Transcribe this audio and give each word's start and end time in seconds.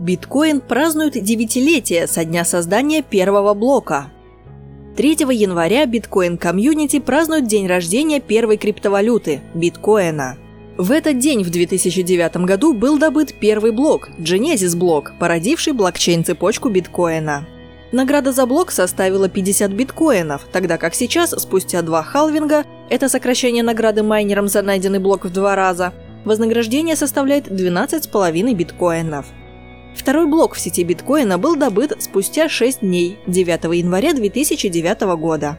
Биткоин 0.00 0.62
празднует 0.62 1.22
девятилетие 1.22 2.06
со 2.06 2.24
дня 2.24 2.46
создания 2.46 3.02
первого 3.02 3.52
блока. 3.52 4.06
3 4.96 5.10
января 5.30 5.84
биткоин 5.84 6.38
комьюнити 6.38 6.98
празднует 7.00 7.46
день 7.46 7.66
рождения 7.66 8.18
первой 8.18 8.56
криптовалюты– 8.56 9.42
биткоина. 9.54 10.38
В 10.78 10.90
этот 10.90 11.18
день 11.18 11.44
в 11.44 11.50
2009 11.50 12.38
году 12.46 12.72
был 12.72 12.96
добыт 12.96 13.34
первый 13.38 13.72
блок– 13.72 14.08
Genesis 14.18 14.74
блок, 14.74 15.12
породивший 15.20 15.74
блокчейн-цепочку 15.74 16.70
биткоина. 16.70 17.46
Награда 17.92 18.32
за 18.32 18.46
блок 18.46 18.70
составила 18.70 19.28
50 19.28 19.70
биткоинов, 19.72 20.46
тогда 20.50 20.78
как 20.78 20.94
сейчас, 20.94 21.32
спустя 21.32 21.82
два 21.82 22.02
халвинга, 22.02 22.64
это 22.88 23.10
сокращение 23.10 23.62
награды 23.62 24.02
майнерам 24.02 24.48
за 24.48 24.62
найденный 24.62 24.98
блок 24.98 25.26
в 25.26 25.30
два 25.30 25.54
раза, 25.56 25.92
вознаграждение 26.24 26.96
составляет 26.96 27.48
12,5 27.48 28.54
биткоинов– 28.54 29.26
Второй 29.94 30.26
блок 30.26 30.54
в 30.54 30.60
сети 30.60 30.84
биткоина 30.84 31.38
был 31.38 31.56
добыт 31.56 31.96
спустя 31.98 32.48
6 32.48 32.80
дней, 32.80 33.18
9 33.26 33.64
января 33.76 34.12
2009 34.12 35.00
года. 35.18 35.58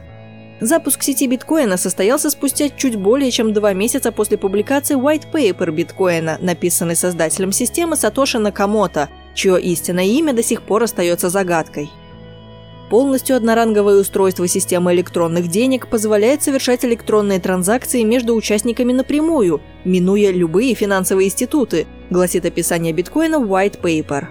Запуск 0.60 1.02
сети 1.02 1.26
биткоина 1.26 1.76
состоялся 1.76 2.30
спустя 2.30 2.68
чуть 2.68 2.96
более 2.96 3.30
чем 3.30 3.52
два 3.52 3.72
месяца 3.72 4.12
после 4.12 4.38
публикации 4.38 4.96
White 4.96 5.32
Paper 5.32 5.72
биткоина, 5.72 6.38
написанной 6.40 6.96
создателем 6.96 7.50
системы 7.52 7.96
Сатоши 7.96 8.38
Накамото, 8.38 9.08
чье 9.34 9.60
истинное 9.60 10.04
имя 10.04 10.32
до 10.32 10.42
сих 10.42 10.62
пор 10.62 10.84
остается 10.84 11.30
загадкой. 11.30 11.90
Полностью 12.90 13.36
одноранговое 13.36 14.00
устройство 14.00 14.46
системы 14.46 14.92
электронных 14.92 15.48
денег 15.48 15.88
позволяет 15.88 16.42
совершать 16.42 16.84
электронные 16.84 17.40
транзакции 17.40 18.02
между 18.02 18.34
участниками 18.34 18.92
напрямую, 18.92 19.62
минуя 19.84 20.30
любые 20.30 20.74
финансовые 20.74 21.28
институты, 21.28 21.86
гласит 22.12 22.44
описание 22.44 22.92
биткоина 22.92 23.36
White 23.36 23.80
Paper. 23.80 24.26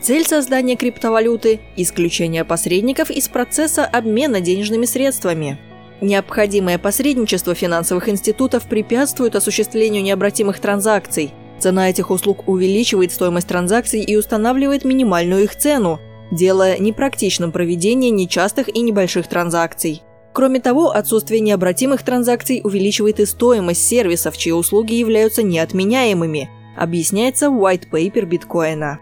Цель 0.00 0.26
создания 0.26 0.74
криптовалюты– 0.74 1.60
исключение 1.76 2.44
посредников 2.44 3.10
из 3.10 3.28
процесса 3.28 3.84
обмена 3.84 4.40
денежными 4.40 4.86
средствами. 4.86 5.58
Необходимое 6.00 6.78
посредничество 6.78 7.54
финансовых 7.54 8.08
институтов 8.08 8.64
препятствует 8.64 9.36
осуществлению 9.36 10.02
необратимых 10.02 10.58
транзакций. 10.58 11.32
Цена 11.60 11.88
этих 11.88 12.10
услуг 12.10 12.48
увеличивает 12.48 13.12
стоимость 13.12 13.46
транзакций 13.46 14.00
и 14.00 14.16
устанавливает 14.16 14.84
минимальную 14.84 15.44
их 15.44 15.54
цену, 15.54 16.00
делая 16.32 16.78
непрактичным 16.78 17.52
проведение 17.52 18.10
нечастых 18.10 18.74
и 18.74 18.80
небольших 18.80 19.28
транзакций. 19.28 20.02
Кроме 20.32 20.58
того, 20.58 20.90
отсутствие 20.90 21.40
необратимых 21.40 22.02
транзакций 22.02 22.62
увеличивает 22.64 23.20
и 23.20 23.26
стоимость 23.26 23.86
сервисов, 23.86 24.36
чьи 24.36 24.50
услуги 24.50 24.94
являются 24.94 25.44
неотменяемыми, 25.44 26.50
объясняется 26.76 27.50
в 27.50 27.54
white 27.54 27.88
paper 27.90 28.24
биткоина. 28.24 28.98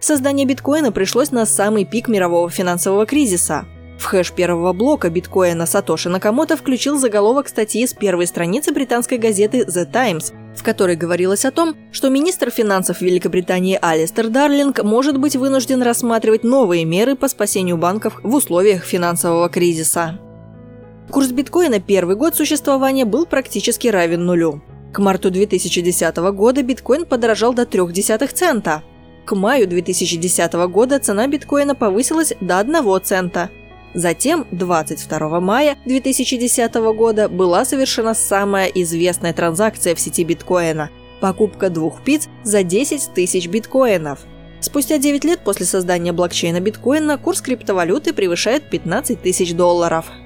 Создание 0.00 0.46
биткоина 0.46 0.92
пришлось 0.92 1.32
на 1.32 1.46
самый 1.46 1.84
пик 1.84 2.08
мирового 2.08 2.50
финансового 2.50 3.06
кризиса. 3.06 3.66
В 3.98 4.04
хэш 4.04 4.32
первого 4.32 4.72
блока 4.74 5.08
биткоина 5.08 5.64
Сатоши 5.64 6.10
Накамото 6.10 6.56
включил 6.56 6.98
заголовок 6.98 7.48
статьи 7.48 7.86
с 7.86 7.94
первой 7.94 8.26
страницы 8.26 8.72
британской 8.72 9.16
газеты 9.16 9.64
The 9.64 9.90
Times, 9.90 10.34
в 10.54 10.62
которой 10.62 10.96
говорилось 10.96 11.46
о 11.46 11.50
том, 11.50 11.74
что 11.92 12.10
министр 12.10 12.50
финансов 12.50 13.00
Великобритании 13.00 13.78
Алистер 13.80 14.28
Дарлинг 14.28 14.82
может 14.82 15.18
быть 15.18 15.36
вынужден 15.36 15.82
рассматривать 15.82 16.44
новые 16.44 16.84
меры 16.84 17.16
по 17.16 17.26
спасению 17.28 17.78
банков 17.78 18.20
в 18.22 18.34
условиях 18.34 18.84
финансового 18.84 19.48
кризиса. 19.48 20.20
Курс 21.10 21.28
биткоина 21.28 21.80
первый 21.80 22.16
год 22.16 22.36
существования 22.36 23.06
был 23.06 23.24
практически 23.26 23.88
равен 23.88 24.26
нулю. 24.26 24.60
К 24.96 24.98
марту 24.98 25.30
2010 25.30 26.16
года 26.16 26.62
биткоин 26.62 27.04
подорожал 27.04 27.52
до 27.52 27.64
0,3 27.64 28.32
цента. 28.32 28.82
К 29.26 29.36
маю 29.36 29.68
2010 29.68 30.54
года 30.70 30.98
цена 30.98 31.26
биткоина 31.26 31.74
повысилась 31.74 32.32
до 32.40 32.58
1 32.60 33.00
цента– 33.02 33.50
Затем, 33.94 34.46
22 34.52 35.40
мая 35.40 35.76
2010 35.84 36.74
года, 36.96 37.28
была 37.28 37.66
совершена 37.66 38.14
самая 38.14 38.68
известная 38.68 39.34
транзакция 39.34 39.94
в 39.94 40.00
сети 40.00 40.24
биткоина– 40.24 40.88
покупка 41.20 41.68
двух 41.68 42.02
пиц 42.02 42.28
за 42.42 42.62
10 42.62 43.10
тысяч 43.14 43.48
биткоинов. 43.48 44.20
Спустя 44.60 44.96
9 44.96 45.24
лет 45.24 45.40
после 45.40 45.66
создания 45.66 46.12
блокчейна 46.12 46.60
биткоина 46.60 47.18
курс 47.18 47.42
криптовалюты 47.42 48.14
превышает 48.14 48.70
15 48.70 49.20
тысяч 49.20 49.52
долларов– 49.52 50.06